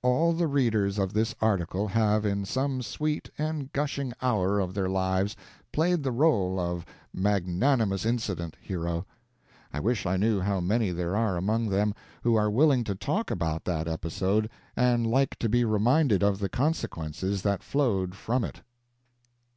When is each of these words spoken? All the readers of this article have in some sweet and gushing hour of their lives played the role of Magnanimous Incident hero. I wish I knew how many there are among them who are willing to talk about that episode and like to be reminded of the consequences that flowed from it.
All 0.00 0.32
the 0.32 0.46
readers 0.46 0.96
of 0.96 1.12
this 1.12 1.34
article 1.40 1.88
have 1.88 2.24
in 2.24 2.44
some 2.44 2.82
sweet 2.82 3.30
and 3.36 3.72
gushing 3.72 4.12
hour 4.22 4.60
of 4.60 4.74
their 4.74 4.88
lives 4.88 5.34
played 5.72 6.04
the 6.04 6.12
role 6.12 6.60
of 6.60 6.86
Magnanimous 7.12 8.06
Incident 8.06 8.56
hero. 8.60 9.04
I 9.72 9.80
wish 9.80 10.06
I 10.06 10.16
knew 10.16 10.38
how 10.38 10.60
many 10.60 10.92
there 10.92 11.16
are 11.16 11.36
among 11.36 11.68
them 11.68 11.94
who 12.22 12.36
are 12.36 12.48
willing 12.48 12.84
to 12.84 12.94
talk 12.94 13.28
about 13.32 13.64
that 13.64 13.88
episode 13.88 14.48
and 14.76 15.04
like 15.04 15.36
to 15.40 15.48
be 15.48 15.64
reminded 15.64 16.22
of 16.22 16.38
the 16.38 16.48
consequences 16.48 17.42
that 17.42 17.64
flowed 17.64 18.14
from 18.14 18.44
it. 18.44 18.60